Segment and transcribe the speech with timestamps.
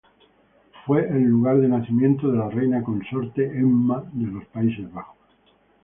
[0.87, 5.15] Fue el lugar de nacimiento de la reina consorte Emma de los Países Bajos.